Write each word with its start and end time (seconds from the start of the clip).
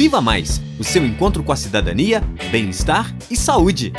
Viva 0.00 0.18
Mais 0.18 0.62
o 0.78 0.82
seu 0.82 1.04
encontro 1.04 1.44
com 1.44 1.52
a 1.52 1.56
cidadania, 1.56 2.22
bem-estar 2.50 3.14
e 3.30 3.36
saúde. 3.36 3.92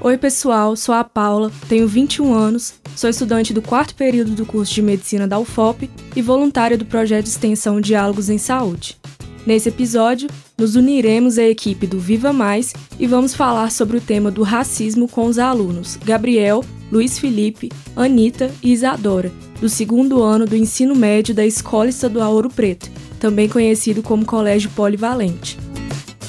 Oi, 0.00 0.16
pessoal, 0.16 0.76
sou 0.76 0.94
a 0.94 1.02
Paula, 1.02 1.50
tenho 1.68 1.88
21 1.88 2.32
anos, 2.32 2.74
sou 2.94 3.10
estudante 3.10 3.52
do 3.52 3.60
quarto 3.60 3.96
período 3.96 4.30
do 4.30 4.46
curso 4.46 4.72
de 4.72 4.80
medicina 4.80 5.26
da 5.26 5.40
UFOP 5.40 5.90
e 6.14 6.22
voluntária 6.22 6.78
do 6.78 6.84
projeto 6.84 7.24
de 7.24 7.30
extensão 7.30 7.80
Diálogos 7.80 8.30
em 8.30 8.38
Saúde. 8.38 8.96
Nesse 9.44 9.70
episódio, 9.70 10.30
nos 10.62 10.76
uniremos 10.76 11.38
à 11.38 11.42
equipe 11.42 11.88
do 11.88 11.98
Viva 11.98 12.32
Mais 12.32 12.72
e 12.96 13.04
vamos 13.04 13.34
falar 13.34 13.72
sobre 13.72 13.96
o 13.96 14.00
tema 14.00 14.30
do 14.30 14.44
racismo 14.44 15.08
com 15.08 15.26
os 15.26 15.36
alunos 15.36 15.96
Gabriel, 15.96 16.64
Luiz 16.90 17.18
Felipe, 17.18 17.68
Anita 17.96 18.48
e 18.62 18.72
Isadora, 18.72 19.32
do 19.60 19.68
segundo 19.68 20.22
ano 20.22 20.46
do 20.46 20.54
ensino 20.54 20.94
médio 20.94 21.34
da 21.34 21.44
Escola 21.44 21.88
Estadual 21.88 22.32
Ouro 22.32 22.48
Preto, 22.48 22.88
também 23.18 23.48
conhecido 23.48 24.04
como 24.04 24.24
Colégio 24.24 24.70
Polivalente. 24.70 25.58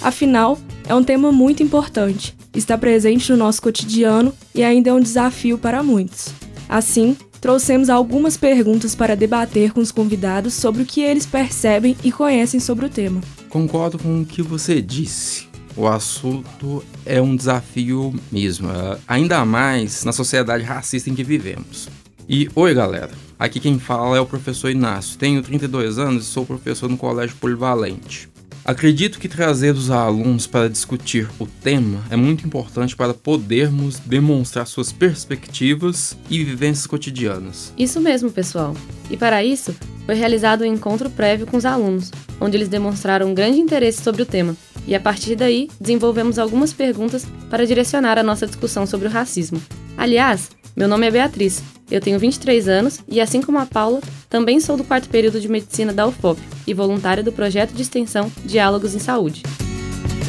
Afinal, 0.01 0.57
é 0.89 0.95
um 0.95 1.03
tema 1.03 1.31
muito 1.31 1.61
importante 1.61 2.35
está 2.55 2.77
presente 2.77 3.31
no 3.31 3.37
nosso 3.37 3.61
cotidiano 3.61 4.33
e 4.53 4.63
ainda 4.63 4.89
é 4.89 4.93
um 4.93 4.99
desafio 4.99 5.57
para 5.57 5.81
muitos. 5.81 6.29
Assim, 6.69 7.17
trouxemos 7.43 7.89
algumas 7.89 8.37
perguntas 8.37 8.95
para 8.95 9.17
debater 9.17 9.73
com 9.73 9.81
os 9.81 9.91
convidados 9.91 10.53
sobre 10.53 10.83
o 10.83 10.85
que 10.85 11.01
eles 11.01 11.25
percebem 11.25 11.93
e 12.01 12.09
conhecem 12.09 12.57
sobre 12.57 12.85
o 12.85 12.89
tema. 12.89 13.19
Concordo 13.49 13.99
com 13.99 14.21
o 14.21 14.25
que 14.25 14.41
você 14.41 14.81
disse. 14.81 15.49
O 15.75 15.85
assunto 15.85 16.81
é 17.05 17.21
um 17.21 17.35
desafio 17.35 18.13
mesmo, 18.31 18.71
é, 18.71 18.97
ainda 19.05 19.43
mais 19.43 20.05
na 20.05 20.13
sociedade 20.13 20.63
racista 20.63 21.09
em 21.09 21.15
que 21.15 21.23
vivemos. 21.23 21.89
E 22.29 22.49
oi, 22.55 22.73
galera. 22.73 23.11
Aqui 23.37 23.59
quem 23.59 23.77
fala 23.77 24.15
é 24.15 24.21
o 24.21 24.25
professor 24.25 24.69
Inácio. 24.69 25.17
Tenho 25.17 25.41
32 25.41 25.99
anos 25.99 26.23
e 26.23 26.27
sou 26.27 26.45
professor 26.45 26.89
no 26.89 26.95
Colégio 26.95 27.35
Polivalente. 27.35 28.29
Acredito 28.65 29.19
que 29.19 29.27
trazer 29.27 29.75
os 29.75 29.91
alunos 29.91 30.47
para 30.47 30.69
discutir 30.69 31.27
o 31.37 31.45
tema 31.45 32.01
é 32.09 32.15
muito 32.15 32.45
importante 32.45 32.95
para 32.95 33.13
podermos 33.13 33.99
demonstrar 33.99 34.65
suas 34.67 34.89
perspectivas 34.89 36.17
e 36.29 36.41
vivências 36.45 36.87
cotidianas. 36.87 37.73
Isso 37.77 37.99
mesmo, 37.99 38.31
pessoal. 38.31 38.73
E 39.09 39.17
para 39.17 39.43
isso, 39.43 39.75
foi 40.05 40.15
realizado 40.15 40.61
um 40.61 40.65
encontro 40.65 41.09
prévio 41.09 41.45
com 41.45 41.57
os 41.57 41.65
alunos, 41.65 42.09
onde 42.39 42.55
eles 42.55 42.69
demonstraram 42.69 43.29
um 43.29 43.33
grande 43.33 43.59
interesse 43.59 44.01
sobre 44.01 44.21
o 44.21 44.25
tema. 44.25 44.55
E 44.87 44.95
a 44.95 44.99
partir 44.99 45.35
daí, 45.35 45.69
desenvolvemos 45.77 46.39
algumas 46.39 46.71
perguntas 46.71 47.25
para 47.49 47.67
direcionar 47.67 48.17
a 48.17 48.23
nossa 48.23 48.47
discussão 48.47 48.87
sobre 48.87 49.09
o 49.09 49.11
racismo. 49.11 49.61
Aliás, 49.97 50.51
meu 50.73 50.87
nome 50.87 51.05
é 51.05 51.11
Beatriz, 51.11 51.61
eu 51.91 51.99
tenho 51.99 52.17
23 52.17 52.69
anos 52.69 53.01
e, 53.09 53.19
assim 53.19 53.41
como 53.41 53.59
a 53.59 53.65
Paula, 53.65 53.99
também 54.29 54.61
sou 54.61 54.77
do 54.77 54.85
quarto 54.85 55.09
período 55.09 55.41
de 55.41 55.49
medicina 55.49 55.91
da 55.91 56.07
UFOP 56.07 56.39
e 56.65 56.73
voluntária 56.73 57.23
do 57.23 57.31
projeto 57.31 57.73
de 57.73 57.81
extensão 57.81 58.31
Diálogos 58.45 58.95
em 58.95 58.99
Saúde. 58.99 59.43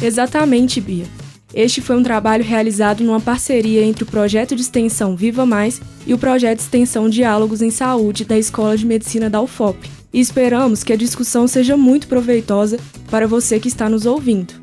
Exatamente, 0.01 0.81
Bia. 0.81 1.05
Este 1.53 1.79
foi 1.79 1.95
um 1.95 2.03
trabalho 2.03 2.43
realizado 2.43 3.03
numa 3.03 3.21
parceria 3.21 3.83
entre 3.83 4.03
o 4.03 4.07
projeto 4.07 4.55
de 4.55 4.61
extensão 4.61 5.15
Viva 5.15 5.45
Mais 5.45 5.81
e 6.05 6.13
o 6.13 6.17
projeto 6.17 6.57
de 6.57 6.63
extensão 6.63 7.09
Diálogos 7.09 7.61
em 7.61 7.71
Saúde 7.71 8.25
da 8.25 8.37
Escola 8.37 8.77
de 8.77 8.85
Medicina 8.85 9.29
da 9.29 9.41
UFOP. 9.41 9.89
E 10.11 10.19
esperamos 10.19 10.83
que 10.83 10.91
a 10.91 10.97
discussão 10.97 11.47
seja 11.47 11.77
muito 11.77 12.07
proveitosa 12.07 12.77
para 13.09 13.27
você 13.27 13.59
que 13.59 13.69
está 13.69 13.87
nos 13.87 14.05
ouvindo. 14.05 14.53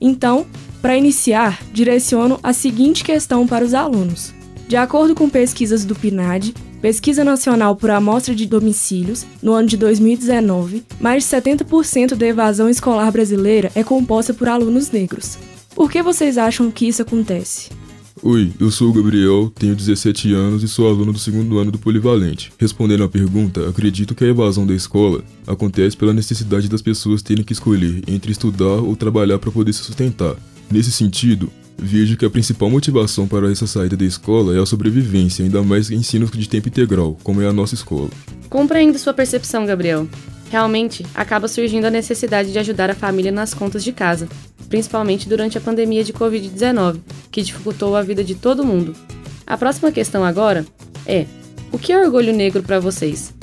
Então, 0.00 0.46
para 0.82 0.96
iniciar, 0.96 1.62
direciono 1.72 2.38
a 2.42 2.52
seguinte 2.52 3.04
questão 3.04 3.46
para 3.46 3.64
os 3.64 3.72
alunos. 3.72 4.34
De 4.68 4.76
acordo 4.76 5.14
com 5.14 5.30
pesquisas 5.30 5.84
do 5.84 5.94
PNAD, 5.94 6.54
Pesquisa 6.82 7.22
Nacional 7.22 7.76
por 7.76 7.90
Amostra 7.90 8.34
de 8.34 8.44
Domicílios, 8.44 9.24
no 9.40 9.52
ano 9.52 9.68
de 9.68 9.76
2019, 9.76 10.82
mais 11.00 11.22
de 11.22 11.30
70% 11.30 12.16
da 12.16 12.26
evasão 12.26 12.68
escolar 12.68 13.12
brasileira 13.12 13.70
é 13.76 13.84
composta 13.84 14.34
por 14.34 14.48
alunos 14.48 14.90
negros. 14.90 15.38
Por 15.76 15.88
que 15.88 16.02
vocês 16.02 16.36
acham 16.36 16.72
que 16.72 16.88
isso 16.88 17.00
acontece? 17.00 17.70
Oi, 18.20 18.52
eu 18.58 18.68
sou 18.68 18.90
o 18.90 18.92
Gabriel, 18.92 19.52
tenho 19.54 19.76
17 19.76 20.34
anos 20.34 20.64
e 20.64 20.68
sou 20.68 20.88
aluno 20.88 21.12
do 21.12 21.20
segundo 21.20 21.56
ano 21.60 21.70
do 21.70 21.78
Polivalente. 21.78 22.52
Respondendo 22.58 23.04
à 23.04 23.08
pergunta, 23.08 23.68
acredito 23.68 24.12
que 24.12 24.24
a 24.24 24.28
evasão 24.28 24.66
da 24.66 24.74
escola 24.74 25.22
acontece 25.46 25.96
pela 25.96 26.12
necessidade 26.12 26.68
das 26.68 26.82
pessoas 26.82 27.22
terem 27.22 27.44
que 27.44 27.52
escolher 27.52 28.02
entre 28.08 28.32
estudar 28.32 28.82
ou 28.82 28.96
trabalhar 28.96 29.38
para 29.38 29.52
poder 29.52 29.72
se 29.72 29.84
sustentar. 29.84 30.34
Nesse 30.72 30.90
sentido, 30.90 31.52
Vejo 31.84 32.16
que 32.16 32.24
a 32.24 32.30
principal 32.30 32.70
motivação 32.70 33.26
para 33.26 33.50
essa 33.50 33.66
saída 33.66 33.96
da 33.96 34.04
escola 34.04 34.56
é 34.56 34.60
a 34.60 34.64
sobrevivência, 34.66 35.44
ainda 35.44 35.62
mais 35.62 35.90
em 35.90 35.96
ensinos 35.96 36.30
de 36.30 36.48
tempo 36.48 36.68
integral, 36.68 37.18
como 37.24 37.42
é 37.42 37.48
a 37.48 37.52
nossa 37.52 37.74
escola. 37.74 38.08
Compreendo 38.48 38.98
sua 38.98 39.12
percepção, 39.12 39.66
Gabriel. 39.66 40.06
Realmente, 40.48 41.04
acaba 41.12 41.48
surgindo 41.48 41.86
a 41.86 41.90
necessidade 41.90 42.52
de 42.52 42.58
ajudar 42.58 42.88
a 42.88 42.94
família 42.94 43.32
nas 43.32 43.52
contas 43.52 43.82
de 43.82 43.90
casa, 43.90 44.28
principalmente 44.68 45.28
durante 45.28 45.58
a 45.58 45.60
pandemia 45.60 46.04
de 46.04 46.12
Covid-19, 46.12 47.00
que 47.32 47.42
dificultou 47.42 47.96
a 47.96 48.02
vida 48.02 48.22
de 48.22 48.36
todo 48.36 48.64
mundo. 48.64 48.94
A 49.44 49.58
próxima 49.58 49.90
questão 49.90 50.24
agora 50.24 50.64
é: 51.04 51.26
o 51.72 51.78
que 51.78 51.90
é 51.90 52.00
orgulho 52.00 52.32
negro 52.32 52.62
para 52.62 52.78
vocês? 52.78 53.34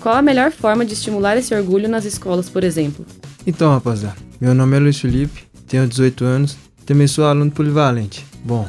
Qual 0.00 0.14
a 0.14 0.22
melhor 0.22 0.50
forma 0.50 0.82
de 0.82 0.94
estimular 0.94 1.36
esse 1.36 1.54
orgulho 1.54 1.90
nas 1.90 2.06
escolas, 2.06 2.48
por 2.48 2.64
exemplo? 2.64 3.04
Então, 3.46 3.70
rapaziada, 3.70 4.16
meu 4.40 4.54
nome 4.54 4.76
é 4.76 4.80
Luiz 4.80 4.98
Felipe, 4.98 5.42
tenho 5.68 5.86
18 5.86 6.24
anos 6.24 6.56
também 6.86 7.06
sou 7.06 7.24
aluno 7.24 7.50
polivalente. 7.50 8.24
Bom, 8.44 8.68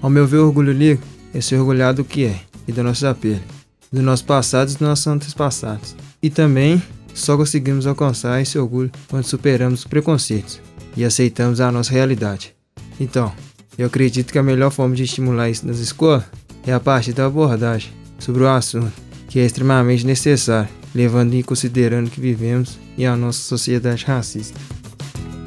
ao 0.00 0.10
meu 0.10 0.26
ver, 0.26 0.38
o 0.38 0.46
orgulho 0.46 0.74
negro 0.74 1.04
é 1.32 1.40
ser 1.40 1.56
orgulhado 1.56 2.02
do 2.02 2.08
que 2.08 2.24
é 2.24 2.40
e 2.68 2.72
do 2.72 2.82
nosso 2.82 3.06
apelo, 3.06 3.40
do 3.92 4.02
nosso 4.02 4.24
passado 4.24 4.68
e 4.68 4.72
dos 4.72 4.80
nossos 4.80 5.06
antepassados. 5.06 5.96
E 6.22 6.30
também 6.30 6.82
só 7.14 7.36
conseguimos 7.36 7.86
alcançar 7.86 8.40
esse 8.40 8.58
orgulho 8.58 8.90
quando 9.08 9.24
superamos 9.24 9.80
os 9.80 9.86
preconceitos 9.86 10.60
e 10.96 11.04
aceitamos 11.04 11.60
a 11.60 11.70
nossa 11.70 11.92
realidade. 11.92 12.54
Então, 13.00 13.32
eu 13.76 13.86
acredito 13.86 14.32
que 14.32 14.38
a 14.38 14.42
melhor 14.42 14.70
forma 14.70 14.94
de 14.94 15.04
estimular 15.04 15.50
isso 15.50 15.66
nas 15.66 15.78
escolas 15.78 16.24
é 16.66 16.72
a 16.72 16.80
partir 16.80 17.12
da 17.12 17.26
abordagem 17.26 17.92
sobre 18.18 18.42
o 18.42 18.48
assunto, 18.48 18.92
que 19.28 19.40
é 19.40 19.44
extremamente 19.44 20.06
necessário, 20.06 20.68
levando 20.94 21.34
em 21.34 21.42
considerando 21.42 22.10
que 22.10 22.20
vivemos 22.20 22.78
em 22.96 23.06
a 23.06 23.16
nossa 23.16 23.40
sociedade 23.40 24.04
racista 24.04 24.58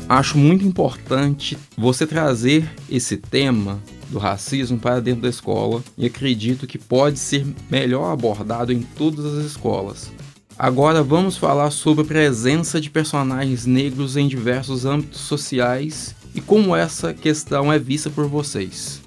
acho 0.09 0.37
muito 0.37 0.65
importante 0.65 1.57
você 1.77 2.07
trazer 2.07 2.69
esse 2.89 3.17
tema 3.17 3.81
do 4.09 4.17
racismo 4.17 4.77
para 4.77 5.01
dentro 5.01 5.23
da 5.23 5.29
escola 5.29 5.83
e 5.97 6.05
acredito 6.05 6.65
que 6.65 6.77
pode 6.77 7.19
ser 7.19 7.45
melhor 7.69 8.11
abordado 8.11 8.71
em 8.71 8.81
todas 8.81 9.25
as 9.25 9.45
escolas. 9.45 10.11
Agora 10.57 11.03
vamos 11.03 11.37
falar 11.37 11.69
sobre 11.71 12.03
a 12.03 12.07
presença 12.07 12.81
de 12.81 12.89
personagens 12.89 13.65
negros 13.65 14.17
em 14.17 14.27
diversos 14.27 14.85
âmbitos 14.85 15.21
sociais 15.21 16.15
e 16.33 16.41
como 16.41 16.75
essa 16.75 17.13
questão 17.13 17.71
é 17.71 17.77
vista 17.77 18.09
por 18.09 18.27
vocês. 18.27 19.01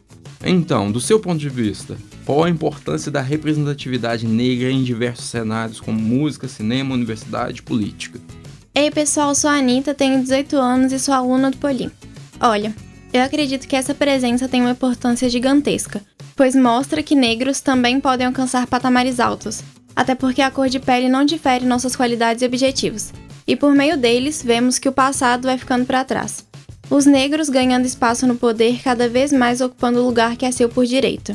Então, 0.45 0.91
do 0.93 1.01
seu 1.01 1.19
ponto 1.19 1.39
de 1.39 1.49
vista, 1.49 1.97
qual 2.25 2.45
a 2.45 2.51
importância 2.51 3.11
da 3.11 3.21
representatividade 3.21 4.27
negra 4.27 4.71
em 4.71 4.85
diversos 4.85 5.27
cenários 5.27 5.81
como 5.81 6.01
música, 6.01 6.47
cinema, 6.47 6.95
universidade 6.95 7.59
e 7.59 7.63
política? 7.63 8.21
Ei 8.73 8.89
pessoal, 8.89 9.35
sou 9.35 9.51
a 9.51 9.55
Anitta, 9.55 9.93
tenho 9.93 10.23
18 10.23 10.57
anos 10.57 10.93
e 10.93 10.99
sou 10.99 11.13
aluna 11.13 11.51
do 11.51 11.57
Polim. 11.57 11.91
Olha, 12.41 12.73
eu 13.13 13.21
acredito 13.21 13.67
que 13.67 13.75
essa 13.75 13.93
presença 13.93 14.49
tem 14.49 14.61
uma 14.61 14.71
importância 14.71 15.29
gigantesca, 15.29 16.01
pois 16.37 16.55
mostra 16.55 17.03
que 17.03 17.17
negros 17.17 17.61
também 17.61 18.01
podem 18.01 18.29
alcançar 18.29 18.69
patamares 18.69 19.19
altos, 19.19 19.61
até 19.95 20.15
porque 20.15 20.41
a 20.41 20.53
cor 20.53 20.69
de 20.69 20.79
pele 20.79 21.09
não 21.09 21.25
difere 21.25 21.67
nossas 21.67 21.97
qualidades 21.97 22.43
e 22.43 22.47
objetivos, 22.47 23.13
e 23.45 23.57
por 23.57 23.75
meio 23.75 23.97
deles 23.97 24.41
vemos 24.41 24.79
que 24.79 24.89
o 24.89 24.93
passado 24.93 25.47
vai 25.49 25.59
ficando 25.59 25.85
para 25.85 26.05
trás. 26.05 26.47
Os 26.89 27.07
negros 27.07 27.49
ganhando 27.49 27.87
espaço 27.87 28.25
no 28.25 28.37
poder, 28.37 28.81
cada 28.85 29.09
vez 29.09 29.33
mais 29.33 29.61
ocupando 29.61 30.01
o 30.01 30.07
lugar 30.07 30.37
que 30.37 30.47
é 30.47 30.53
seu 30.53 30.69
por 30.69 30.87
direito. 30.87 31.35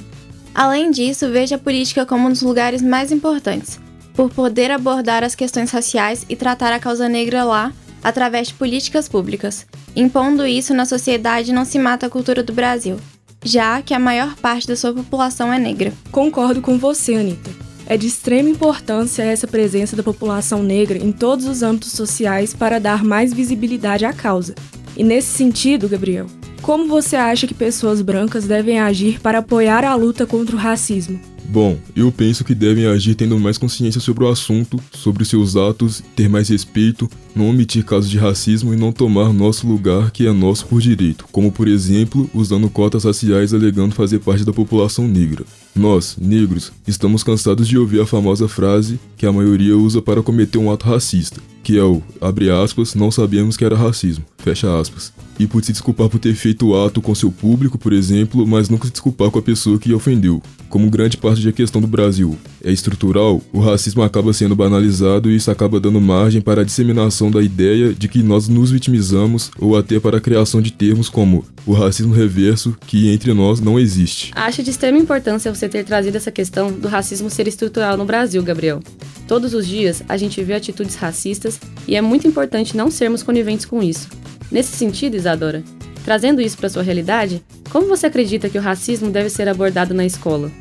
Além 0.53 0.89
disso, 0.89 1.29
vejo 1.29 1.53
a 1.53 1.59
política 1.59 2.05
como 2.05 2.27
um 2.27 2.31
dos 2.31 2.41
lugares 2.41 2.81
mais 2.81 3.11
importantes, 3.11 3.77
por 4.15 4.29
poder 4.29 4.71
abordar 4.71 5.23
as 5.23 5.35
questões 5.35 5.71
raciais 5.71 6.25
e 6.29 6.35
tratar 6.35 6.71
a 6.73 6.79
causa 6.79 7.09
negra 7.09 7.43
lá 7.43 7.73
através 8.03 8.47
de 8.47 8.53
políticas 8.53 9.09
públicas. 9.09 9.65
Impondo 9.95 10.45
isso 10.45 10.73
na 10.73 10.85
sociedade 10.85 11.51
não 11.51 11.65
se 11.65 11.79
mata 11.79 12.05
a 12.05 12.09
cultura 12.09 12.43
do 12.43 12.53
Brasil, 12.53 12.97
já 13.43 13.81
que 13.81 13.93
a 13.93 13.99
maior 13.99 14.35
parte 14.35 14.67
da 14.67 14.75
sua 14.75 14.93
população 14.93 15.51
é 15.51 15.59
negra. 15.59 15.91
Concordo 16.11 16.61
com 16.61 16.77
você, 16.77 17.15
Anitta. 17.15 17.51
É 17.87 17.97
de 17.97 18.07
extrema 18.07 18.49
importância 18.49 19.21
essa 19.21 19.47
presença 19.47 19.95
da 19.95 20.01
população 20.01 20.63
negra 20.63 20.97
em 20.97 21.11
todos 21.11 21.45
os 21.45 21.61
âmbitos 21.61 21.91
sociais 21.91 22.53
para 22.53 22.79
dar 22.79 23.03
mais 23.03 23.31
visibilidade 23.31 24.05
à 24.05 24.13
causa. 24.13 24.55
E 24.97 25.03
nesse 25.03 25.27
sentido, 25.27 25.87
Gabriel, 25.87 26.25
como 26.65 26.87
você 26.87 27.15
acha 27.15 27.45
que 27.45 27.53
pessoas 27.53 28.01
brancas 28.01 28.45
devem 28.45 28.79
agir 28.79 29.19
para 29.19 29.37
apoiar 29.37 29.85
a 29.85 29.93
luta 29.93 30.25
contra 30.25 30.55
o 30.55 30.59
racismo? 30.59 31.19
Bom, 31.47 31.77
eu 31.95 32.11
penso 32.11 32.43
que 32.43 32.55
devem 32.55 32.87
agir 32.87 33.13
tendo 33.13 33.39
mais 33.39 33.55
consciência 33.55 34.01
sobre 34.01 34.23
o 34.23 34.27
assunto, 34.27 34.81
sobre 34.91 35.23
seus 35.25 35.55
atos, 35.55 36.01
ter 36.15 36.27
mais 36.27 36.49
respeito, 36.49 37.07
não 37.35 37.51
omitir 37.51 37.85
casos 37.85 38.09
de 38.09 38.17
racismo 38.17 38.73
e 38.73 38.77
não 38.77 38.91
tomar 38.91 39.31
nosso 39.31 39.67
lugar 39.67 40.09
que 40.09 40.25
é 40.25 40.33
nosso 40.33 40.65
por 40.65 40.81
direito, 40.81 41.27
como 41.31 41.51
por 41.51 41.67
exemplo, 41.67 42.27
usando 42.33 42.67
cotas 42.67 43.03
raciais 43.03 43.53
alegando 43.53 43.93
fazer 43.93 44.17
parte 44.17 44.43
da 44.43 44.51
população 44.51 45.07
negra. 45.07 45.45
Nós, 45.75 46.17
negros, 46.19 46.71
estamos 46.87 47.21
cansados 47.21 47.67
de 47.67 47.77
ouvir 47.77 48.01
a 48.01 48.07
famosa 48.07 48.47
frase 48.47 48.99
que 49.15 49.27
a 49.27 49.31
maioria 49.31 49.77
usa 49.77 50.01
para 50.01 50.23
cometer 50.23 50.57
um 50.57 50.71
ato 50.71 50.87
racista, 50.87 51.39
que 51.61 51.77
é 51.77 51.83
o, 51.83 52.01
abre 52.19 52.49
aspas, 52.49 52.95
não 52.95 53.11
sabíamos 53.11 53.55
que 53.55 53.63
era 53.63 53.77
racismo, 53.77 54.25
fecha 54.39 54.79
aspas. 54.79 55.13
E 55.39 55.47
por 55.47 55.63
se 55.63 55.71
desculpar 55.71 56.09
por 56.09 56.19
ter 56.19 56.33
feito 56.35 56.67
o 56.67 56.85
ato 56.85 57.01
com 57.01 57.13
seu 57.13 57.31
público, 57.31 57.77
por 57.77 57.93
exemplo, 57.93 58.45
mas 58.47 58.69
nunca 58.69 58.85
se 58.85 58.91
desculpar 58.91 59.29
com 59.29 59.39
a 59.39 59.41
pessoa 59.41 59.77
que 59.77 59.93
ofendeu. 59.93 60.41
Como 60.69 60.89
grande 60.89 61.17
parte 61.17 61.45
da 61.45 61.51
questão 61.51 61.81
do 61.81 61.87
Brasil 61.87 62.37
é 62.63 62.71
estrutural, 62.71 63.41
o 63.53 63.59
racismo 63.59 64.01
acaba 64.01 64.33
sendo 64.33 64.55
banalizado 64.55 65.29
e 65.29 65.35
isso 65.35 65.51
acaba 65.51 65.79
dando 65.79 66.01
margem 66.01 66.41
para 66.41 66.61
a 66.61 66.65
disseminação 66.65 67.29
da 67.29 67.41
ideia 67.41 67.93
de 67.93 68.07
que 68.07 68.23
nós 68.23 68.47
nos 68.47 68.71
vitimizamos 68.71 69.51
ou 69.59 69.77
até 69.77 69.99
para 69.99 70.17
a 70.17 70.21
criação 70.21 70.61
de 70.61 70.71
termos 70.71 71.07
como 71.07 71.45
o 71.65 71.73
racismo 71.73 72.13
reverso, 72.13 72.75
que 72.85 73.09
entre 73.09 73.33
nós 73.33 73.59
não 73.59 73.79
existe. 73.79 74.31
Acho 74.35 74.63
de 74.63 74.69
extrema 74.69 74.97
importância 74.97 75.53
você 75.53 75.67
ter 75.67 75.83
trazido 75.83 76.17
essa 76.17 76.31
questão 76.31 76.71
do 76.71 76.87
racismo 76.87 77.29
ser 77.29 77.47
estrutural 77.47 77.97
no 77.97 78.05
Brasil, 78.05 78.41
Gabriel. 78.43 78.81
Todos 79.27 79.53
os 79.53 79.67
dias 79.67 80.03
a 80.07 80.17
gente 80.17 80.43
vê 80.43 80.53
atitudes 80.53 80.95
racistas 80.95 81.59
e 81.87 81.95
é 81.95 82.01
muito 82.01 82.27
importante 82.27 82.77
não 82.77 82.91
sermos 82.91 83.23
coniventes 83.23 83.65
com 83.65 83.81
isso. 83.81 84.07
Nesse 84.51 84.75
sentido, 84.75 85.15
Isadora, 85.15 85.63
trazendo 86.03 86.41
isso 86.41 86.57
para 86.57 86.69
sua 86.69 86.83
realidade, 86.83 87.43
como 87.71 87.87
você 87.87 88.07
acredita 88.07 88.49
que 88.49 88.57
o 88.57 88.61
racismo 88.61 89.09
deve 89.09 89.29
ser 89.29 89.49
abordado 89.49 89.93
na 89.93 90.05
escola? 90.05 90.51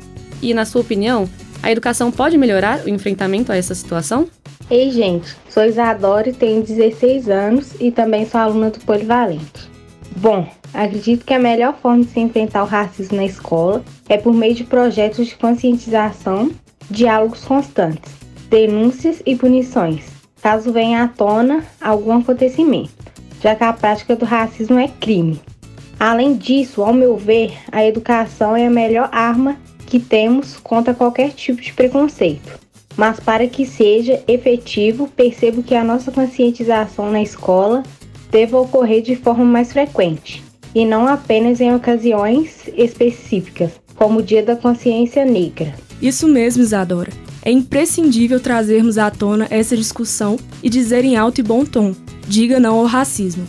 E, 0.41 0.53
na 0.53 0.65
sua 0.65 0.81
opinião, 0.81 1.29
a 1.61 1.71
educação 1.71 2.11
pode 2.11 2.37
melhorar 2.37 2.83
o 2.85 2.89
enfrentamento 2.89 3.51
a 3.51 3.55
essa 3.55 3.73
situação? 3.73 4.27
Ei, 4.69 4.91
gente, 4.91 5.35
sou 5.49 5.63
Isadora 5.63 6.29
e 6.29 6.33
tenho 6.33 6.63
16 6.63 7.29
anos 7.29 7.73
e 7.79 7.91
também 7.91 8.25
sou 8.25 8.39
aluna 8.41 8.71
do 8.71 8.79
Polivalente. 8.79 9.69
Bom, 10.15 10.47
acredito 10.73 11.25
que 11.25 11.33
a 11.33 11.39
melhor 11.39 11.77
forma 11.79 12.03
de 12.03 12.09
se 12.09 12.19
enfrentar 12.19 12.63
o 12.63 12.67
racismo 12.67 13.17
na 13.17 13.25
escola 13.25 13.83
é 14.09 14.17
por 14.17 14.33
meio 14.33 14.55
de 14.55 14.63
projetos 14.63 15.27
de 15.27 15.35
conscientização, 15.35 16.51
diálogos 16.89 17.43
constantes, 17.43 18.11
denúncias 18.49 19.21
e 19.25 19.35
punições, 19.35 20.05
caso 20.41 20.71
venha 20.71 21.03
à 21.03 21.07
tona 21.07 21.63
algum 21.81 22.17
acontecimento, 22.17 22.93
já 23.45 23.53
que 23.53 23.63
a 23.63 23.71
prática 23.71 24.15
do 24.15 24.25
racismo 24.25 24.79
é 24.79 24.87
crime. 24.87 25.39
Além 25.99 26.33
disso, 26.33 26.81
ao 26.81 26.91
meu 26.91 27.15
ver, 27.15 27.53
a 27.71 27.85
educação 27.85 28.55
é 28.55 28.65
a 28.65 28.71
melhor 28.71 29.07
arma 29.11 29.55
que 29.85 29.99
temos 29.99 30.57
contra 30.57 30.95
qualquer 30.95 31.29
tipo 31.29 31.61
de 31.61 31.71
preconceito. 31.71 32.59
Mas 32.97 33.19
para 33.19 33.45
que 33.45 33.63
seja 33.63 34.19
efetivo, 34.27 35.07
percebo 35.15 35.61
que 35.61 35.75
a 35.75 35.83
nossa 35.83 36.11
conscientização 36.11 37.11
na 37.11 37.21
escola 37.21 37.83
deva 38.31 38.59
ocorrer 38.59 39.03
de 39.03 39.15
forma 39.15 39.45
mais 39.45 39.71
frequente 39.71 40.43
e 40.73 40.83
não 40.83 41.07
apenas 41.07 41.61
em 41.61 41.71
ocasiões 41.71 42.67
específicas, 42.75 43.73
como 43.95 44.21
o 44.21 44.23
Dia 44.23 44.41
da 44.41 44.55
Consciência 44.55 45.23
Negra. 45.23 45.75
Isso 46.01 46.27
mesmo, 46.27 46.63
Isadora. 46.63 47.11
É 47.43 47.51
imprescindível 47.51 48.39
trazermos 48.39 48.97
à 48.97 49.11
tona 49.11 49.45
essa 49.51 49.77
discussão 49.77 50.35
e 50.63 50.69
dizer 50.69 51.05
em 51.05 51.15
alto 51.15 51.39
e 51.41 51.43
bom 51.43 51.63
tom: 51.63 51.93
diga 52.27 52.59
não 52.59 52.79
ao 52.79 52.85
racismo. 52.85 53.45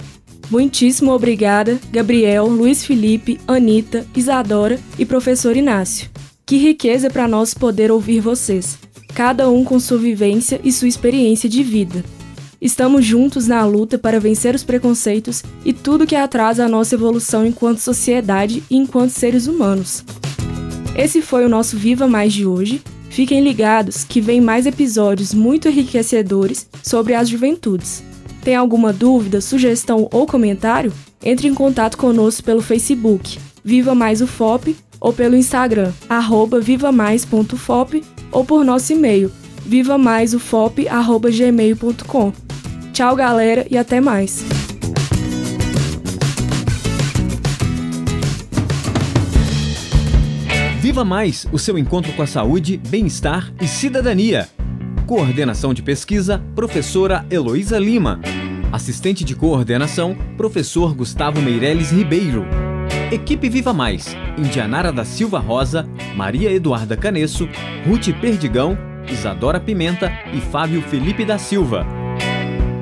Muitíssimo 0.50 1.10
obrigada, 1.12 1.78
Gabriel, 1.90 2.46
Luiz 2.46 2.84
Felipe, 2.84 3.40
Anita, 3.48 4.06
Isadora 4.14 4.78
e 4.98 5.04
professor 5.04 5.56
Inácio. 5.56 6.08
Que 6.44 6.56
riqueza 6.56 7.10
para 7.10 7.26
nós 7.26 7.52
poder 7.52 7.90
ouvir 7.90 8.20
vocês, 8.20 8.78
cada 9.14 9.50
um 9.50 9.64
com 9.64 9.80
sua 9.80 9.98
vivência 9.98 10.60
e 10.62 10.70
sua 10.70 10.86
experiência 10.86 11.48
de 11.48 11.62
vida. 11.64 12.04
Estamos 12.60 13.04
juntos 13.04 13.48
na 13.48 13.64
luta 13.66 13.98
para 13.98 14.20
vencer 14.20 14.54
os 14.54 14.62
preconceitos 14.62 15.42
e 15.64 15.72
tudo 15.72 16.06
que 16.06 16.14
atrasa 16.14 16.64
a 16.64 16.68
nossa 16.68 16.94
evolução 16.94 17.44
enquanto 17.44 17.80
sociedade 17.80 18.62
e 18.70 18.76
enquanto 18.76 19.10
seres 19.10 19.46
humanos. 19.46 20.04
Esse 20.96 21.20
foi 21.20 21.44
o 21.44 21.48
nosso 21.48 21.76
Viva 21.76 22.06
Mais 22.06 22.32
de 22.32 22.46
hoje. 22.46 22.80
Fiquem 23.10 23.42
ligados 23.42 24.04
que 24.04 24.20
vem 24.20 24.40
mais 24.40 24.66
episódios 24.66 25.34
muito 25.34 25.68
enriquecedores 25.68 26.66
sobre 26.82 27.14
as 27.14 27.28
juventudes. 27.28 28.02
Tem 28.46 28.54
alguma 28.54 28.92
dúvida, 28.92 29.40
sugestão 29.40 30.08
ou 30.12 30.24
comentário? 30.24 30.92
Entre 31.20 31.48
em 31.48 31.54
contato 31.54 31.98
conosco 31.98 32.44
pelo 32.44 32.62
Facebook 32.62 33.40
Viva 33.64 33.92
Mais 33.92 34.22
o 34.22 34.26
FOP 34.28 34.76
ou 35.00 35.12
pelo 35.12 35.34
Instagram 35.34 35.92
arroba 36.08 36.60
vivamais.fop 36.60 38.04
ou 38.30 38.44
por 38.44 38.64
nosso 38.64 38.92
e-mail 38.92 39.32
vivamaisufop@gmail.com. 39.64 42.32
Tchau, 42.92 43.16
galera, 43.16 43.66
e 43.68 43.76
até 43.76 44.00
mais. 44.00 44.44
Viva 50.80 51.04
Mais, 51.04 51.48
o 51.50 51.58
seu 51.58 51.76
encontro 51.76 52.12
com 52.12 52.22
a 52.22 52.28
saúde, 52.28 52.76
bem-estar 52.76 53.52
e 53.60 53.66
cidadania. 53.66 54.48
Coordenação 55.04 55.74
de 55.74 55.82
pesquisa, 55.82 56.40
professora 56.54 57.26
Heloísa 57.28 57.76
Lima. 57.78 58.20
Assistente 58.76 59.24
de 59.24 59.34
coordenação, 59.34 60.14
professor 60.36 60.94
Gustavo 60.94 61.40
Meireles 61.40 61.90
Ribeiro. 61.90 62.44
Equipe 63.10 63.48
Viva 63.48 63.72
Mais, 63.72 64.14
Indianara 64.36 64.92
da 64.92 65.02
Silva 65.02 65.38
Rosa, 65.38 65.88
Maria 66.14 66.52
Eduarda 66.52 66.94
Canesso, 66.94 67.48
Ruth 67.86 68.08
Perdigão, 68.20 68.76
Isadora 69.10 69.58
Pimenta 69.58 70.12
e 70.30 70.42
Fábio 70.42 70.82
Felipe 70.82 71.24
da 71.24 71.38
Silva. 71.38 71.86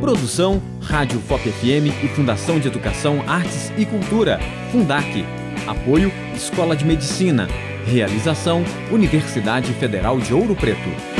Produção, 0.00 0.60
Rádio 0.80 1.20
FOP 1.20 1.48
FM 1.48 1.86
e 2.02 2.08
Fundação 2.08 2.58
de 2.58 2.66
Educação, 2.66 3.22
Artes 3.28 3.72
e 3.78 3.86
Cultura, 3.86 4.40
Fundac. 4.72 5.24
Apoio, 5.64 6.10
Escola 6.34 6.74
de 6.74 6.84
Medicina. 6.84 7.46
Realização, 7.86 8.64
Universidade 8.90 9.72
Federal 9.74 10.18
de 10.18 10.34
Ouro 10.34 10.56
Preto. 10.56 11.13